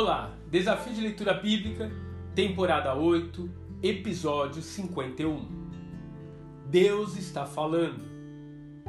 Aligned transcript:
Olá, 0.00 0.30
Desafio 0.48 0.94
de 0.94 1.00
Leitura 1.00 1.34
Bíblica, 1.34 1.90
temporada 2.32 2.94
8, 2.94 3.50
episódio 3.82 4.62
51. 4.62 5.44
Deus 6.70 7.16
está 7.16 7.44
falando. 7.44 8.04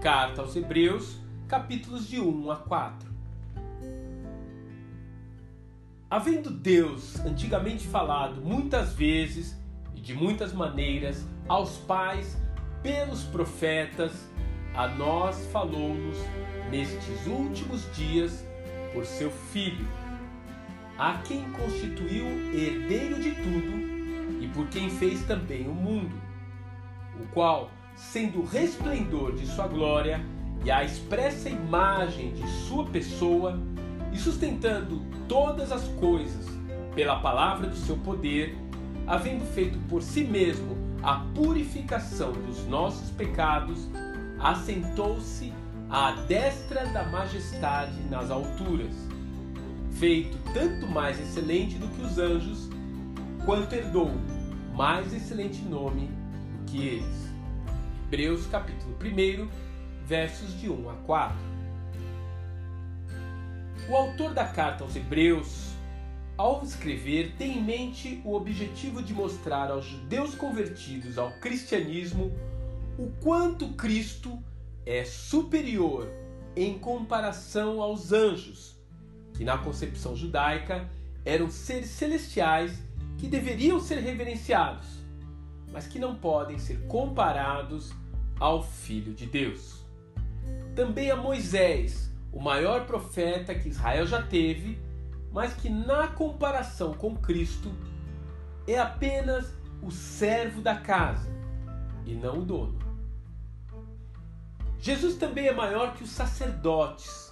Carta 0.00 0.42
aos 0.42 0.56
Hebreus, 0.56 1.16
capítulos 1.46 2.08
de 2.08 2.18
1 2.18 2.50
a 2.50 2.56
4. 2.56 3.08
Havendo 6.10 6.50
Deus 6.50 7.20
antigamente 7.20 7.86
falado 7.86 8.40
muitas 8.40 8.92
vezes 8.92 9.56
e 9.94 10.00
de 10.00 10.12
muitas 10.12 10.52
maneiras 10.52 11.24
aos 11.46 11.78
pais 11.78 12.36
pelos 12.82 13.22
profetas, 13.22 14.28
a 14.74 14.88
nós 14.88 15.46
falou-nos 15.52 16.18
nestes 16.68 17.28
últimos 17.28 17.88
dias 17.94 18.44
por 18.92 19.06
seu 19.06 19.30
Filho 19.30 19.86
a 20.98 21.18
quem 21.18 21.50
constituiu 21.52 22.26
herdeiro 22.54 23.20
de 23.20 23.32
tudo 23.32 24.40
e 24.40 24.48
por 24.48 24.66
quem 24.68 24.88
fez 24.88 25.22
também 25.24 25.68
o 25.68 25.74
mundo, 25.74 26.14
o 27.20 27.26
qual, 27.28 27.70
sendo 27.94 28.40
o 28.40 28.46
resplendor 28.46 29.34
de 29.34 29.46
sua 29.46 29.66
glória 29.66 30.20
e 30.64 30.70
a 30.70 30.84
expressa 30.84 31.48
imagem 31.48 32.32
de 32.32 32.46
sua 32.48 32.84
pessoa, 32.86 33.58
e 34.12 34.18
sustentando 34.18 35.02
todas 35.28 35.70
as 35.70 35.86
coisas 36.00 36.46
pela 36.94 37.20
palavra 37.20 37.68
do 37.68 37.76
seu 37.76 37.96
poder, 37.98 38.56
havendo 39.06 39.44
feito 39.44 39.78
por 39.88 40.02
si 40.02 40.24
mesmo 40.24 40.76
a 41.02 41.16
purificação 41.34 42.32
dos 42.32 42.66
nossos 42.66 43.10
pecados, 43.10 43.90
assentou-se 44.38 45.52
à 45.90 46.12
destra 46.12 46.86
da 46.86 47.04
majestade 47.04 48.00
nas 48.10 48.30
alturas 48.30 48.94
feito 49.98 50.36
tanto 50.52 50.86
mais 50.86 51.18
excelente 51.18 51.78
do 51.78 51.88
que 51.88 52.02
os 52.02 52.18
anjos, 52.18 52.68
quanto 53.46 53.74
herdou 53.74 54.10
mais 54.74 55.10
excelente 55.14 55.62
nome 55.62 56.08
do 56.08 56.70
que 56.70 56.86
eles. 56.86 57.30
Hebreus 58.04 58.46
capítulo 58.46 58.94
1, 59.00 59.48
versos 60.04 60.60
de 60.60 60.68
1 60.68 60.90
a 60.90 60.94
4. 60.94 61.36
O 63.88 63.96
autor 63.96 64.34
da 64.34 64.44
carta 64.44 64.84
aos 64.84 64.94
Hebreus, 64.94 65.70
ao 66.36 66.62
escrever, 66.62 67.32
tem 67.38 67.56
em 67.56 67.64
mente 67.64 68.20
o 68.22 68.34
objetivo 68.34 69.02
de 69.02 69.14
mostrar 69.14 69.70
aos 69.70 69.86
judeus 69.86 70.34
convertidos 70.34 71.16
ao 71.16 71.30
cristianismo 71.40 72.32
o 72.98 73.10
quanto 73.22 73.68
Cristo 73.68 74.38
é 74.84 75.06
superior 75.06 76.06
em 76.54 76.78
comparação 76.78 77.80
aos 77.80 78.12
anjos 78.12 78.75
que 79.36 79.44
na 79.44 79.58
concepção 79.58 80.16
judaica 80.16 80.88
eram 81.24 81.50
seres 81.50 81.90
celestiais 81.90 82.82
que 83.18 83.26
deveriam 83.26 83.80
ser 83.80 84.00
reverenciados, 84.00 84.86
mas 85.72 85.86
que 85.86 85.98
não 85.98 86.14
podem 86.14 86.58
ser 86.58 86.86
comparados 86.86 87.92
ao 88.38 88.62
Filho 88.62 89.14
de 89.14 89.26
Deus. 89.26 89.84
Também 90.74 91.10
a 91.10 91.16
Moisés, 91.16 92.10
o 92.32 92.40
maior 92.40 92.86
profeta 92.86 93.54
que 93.54 93.68
Israel 93.68 94.06
já 94.06 94.22
teve, 94.22 94.78
mas 95.32 95.54
que 95.54 95.68
na 95.68 96.08
comparação 96.08 96.94
com 96.94 97.16
Cristo 97.16 97.72
é 98.66 98.78
apenas 98.78 99.52
o 99.82 99.90
servo 99.90 100.60
da 100.60 100.76
casa 100.76 101.28
e 102.04 102.14
não 102.14 102.40
o 102.40 102.44
dono. 102.44 102.78
Jesus 104.78 105.16
também 105.16 105.48
é 105.48 105.52
maior 105.52 105.94
que 105.94 106.04
os 106.04 106.10
sacerdotes, 106.10 107.25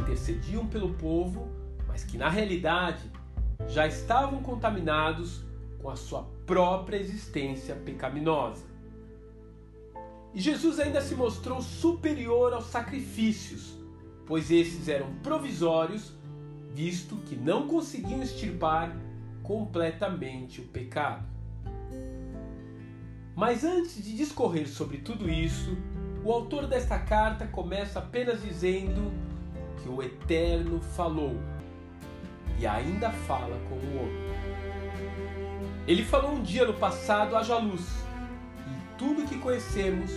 intercediam 0.00 0.66
pelo 0.66 0.94
povo, 0.94 1.48
mas 1.86 2.04
que 2.04 2.18
na 2.18 2.28
realidade 2.28 3.10
já 3.68 3.86
estavam 3.86 4.42
contaminados 4.42 5.44
com 5.80 5.90
a 5.90 5.96
sua 5.96 6.22
própria 6.46 6.96
existência 6.96 7.74
pecaminosa. 7.74 8.64
E 10.32 10.40
Jesus 10.40 10.80
ainda 10.80 11.00
se 11.00 11.14
mostrou 11.14 11.62
superior 11.62 12.52
aos 12.52 12.66
sacrifícios, 12.66 13.76
pois 14.26 14.50
esses 14.50 14.88
eram 14.88 15.14
provisórios, 15.22 16.12
visto 16.72 17.16
que 17.18 17.36
não 17.36 17.68
conseguiam 17.68 18.22
extirpar 18.22 18.96
completamente 19.42 20.60
o 20.60 20.64
pecado. 20.64 21.24
Mas 23.36 23.62
antes 23.62 24.02
de 24.02 24.16
discorrer 24.16 24.68
sobre 24.68 24.98
tudo 24.98 25.30
isso, 25.30 25.76
o 26.24 26.32
autor 26.32 26.66
desta 26.66 26.98
carta 26.98 27.46
começa 27.46 27.98
apenas 27.98 28.42
dizendo 28.42 29.12
que 29.84 29.88
o 29.90 30.02
Eterno 30.02 30.80
falou 30.80 31.36
e 32.58 32.66
ainda 32.66 33.10
fala 33.10 33.54
com 33.68 33.74
o 33.74 34.00
homem. 34.00 34.24
Ele 35.86 36.02
falou 36.02 36.32
um 36.32 36.42
dia 36.42 36.66
no 36.66 36.72
passado 36.72 37.36
haja 37.36 37.58
luz 37.58 37.86
e 38.66 38.96
tudo 38.96 39.28
que 39.28 39.36
conhecemos 39.36 40.10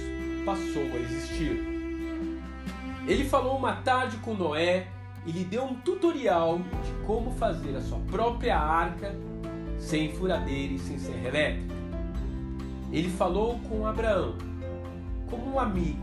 passou 0.46 0.84
a 0.84 0.96
existir. 0.96 1.68
Ele 3.06 3.26
falou 3.26 3.58
uma 3.58 3.74
tarde 3.74 4.16
com 4.18 4.34
Noé 4.34 4.88
e 5.26 5.32
lhe 5.34 5.44
deu 5.44 5.66
um 5.66 5.76
tutorial 5.76 6.60
de 6.60 7.06
como 7.06 7.32
fazer 7.32 7.76
a 7.76 7.82
sua 7.82 8.00
própria 8.00 8.58
arca 8.58 9.14
sem 9.78 10.14
furadeira 10.14 10.76
e 10.76 10.80
sem 10.80 10.98
serra 10.98 11.28
elétrica. 11.28 11.76
Ele 12.90 13.10
falou 13.10 13.60
com 13.68 13.86
Abraão 13.86 14.38
como 15.30 15.56
um 15.56 15.60
amigo 15.60 16.00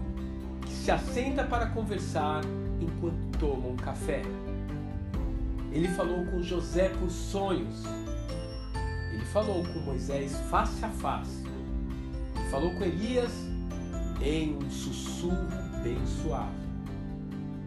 que 0.66 0.70
se 0.70 0.90
assenta 0.90 1.44
para 1.44 1.66
conversar 1.66 2.42
enquanto 2.84 3.38
toma 3.38 3.68
um 3.68 3.76
café. 3.76 4.22
Ele 5.72 5.88
falou 5.88 6.24
com 6.26 6.42
José 6.42 6.88
por 6.90 7.10
sonhos. 7.10 7.82
Ele 9.12 9.24
falou 9.26 9.64
com 9.64 9.80
Moisés 9.80 10.36
face 10.50 10.84
a 10.84 10.88
face. 10.88 11.44
Ele 12.36 12.48
falou 12.50 12.74
com 12.74 12.84
Elias 12.84 13.32
em 14.22 14.56
um 14.56 14.70
sussurro 14.70 15.48
bem 15.82 15.98
suave. 16.06 16.64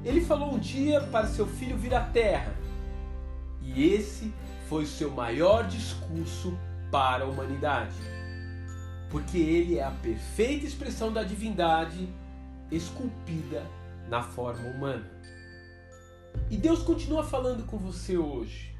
Ele 0.06 0.22
falou 0.22 0.54
um 0.54 0.60
dia 0.60 1.02
para 1.02 1.28
seu 1.28 1.46
filho 1.46 1.78
vir 1.78 1.94
à 1.94 2.02
terra. 2.02 2.56
E 3.62 3.84
esse 3.94 4.34
foi 4.70 4.84
o 4.84 4.88
seu 4.88 5.12
maior 5.12 5.68
discurso 5.68 6.58
para 6.90 7.26
a 7.26 7.28
humanidade. 7.28 7.96
Porque 9.10 9.38
ele 9.38 9.80
é 9.80 9.84
a 9.84 9.92
perfeita 9.92 10.66
expressão 10.66 11.12
da 11.12 11.24
divindade 11.24 12.08
esculpida 12.72 13.66
na 14.08 14.22
forma 14.22 14.68
humana. 14.68 15.10
E 16.50 16.58
Deus 16.58 16.82
continua 16.82 17.24
falando 17.24 17.66
com 17.66 17.78
você 17.78 18.18
hoje. 18.18 18.76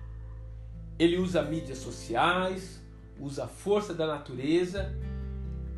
Ele 0.98 1.18
usa 1.18 1.42
mídias 1.44 1.80
sociais, 1.80 2.82
usa 3.20 3.44
a 3.44 3.48
força 3.48 3.94
da 3.94 4.08
natureza 4.08 4.96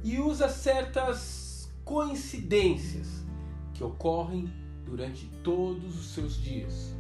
e 0.04 0.20
usa 0.20 0.48
certas 0.48 1.72
coincidências 1.84 3.24
que 3.74 3.84
ocorrem 3.84 4.52
durante 4.86 5.26
todos 5.44 6.00
os 6.00 6.14
seus 6.14 6.36
dias. 6.42 6.94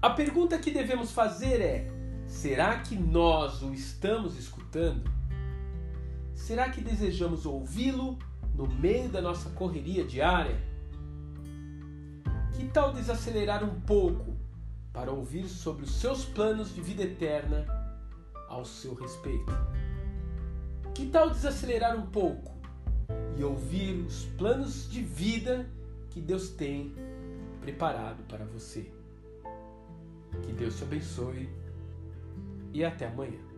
A 0.00 0.10
pergunta 0.10 0.58
que 0.58 0.70
devemos 0.70 1.12
fazer 1.12 1.60
é: 1.60 1.88
será 2.26 2.78
que 2.80 2.96
nós 2.96 3.62
o 3.62 3.72
estamos 3.72 4.38
escutando? 4.38 5.10
Será 6.34 6.70
que 6.70 6.80
desejamos 6.80 7.46
ouvi-lo 7.46 8.18
no 8.54 8.66
meio 8.66 9.08
da 9.08 9.20
nossa 9.20 9.50
correria 9.50 10.04
diária? 10.04 10.71
Que 12.62 12.68
tal 12.68 12.92
desacelerar 12.92 13.64
um 13.64 13.80
pouco 13.80 14.36
para 14.92 15.10
ouvir 15.10 15.48
sobre 15.48 15.82
os 15.82 15.96
seus 15.96 16.24
planos 16.24 16.72
de 16.72 16.80
vida 16.80 17.02
eterna 17.02 17.66
ao 18.48 18.64
seu 18.64 18.94
respeito? 18.94 19.52
Que 20.94 21.08
tal 21.08 21.28
desacelerar 21.28 21.98
um 21.98 22.06
pouco 22.06 22.52
e 23.36 23.42
ouvir 23.42 23.96
os 24.06 24.26
planos 24.38 24.88
de 24.88 25.02
vida 25.02 25.68
que 26.08 26.20
Deus 26.20 26.50
tem 26.50 26.94
preparado 27.60 28.22
para 28.28 28.44
você? 28.44 28.92
Que 30.44 30.52
Deus 30.52 30.76
te 30.76 30.84
abençoe 30.84 31.48
e 32.72 32.84
até 32.84 33.08
amanhã. 33.08 33.51